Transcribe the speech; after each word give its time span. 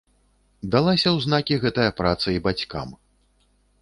Далася 0.75 1.05
ў 1.11 1.17
знакі 1.27 1.59
гэтая 1.65 1.85
праца 1.99 2.27
і 2.37 2.43
бацькам. 2.49 2.89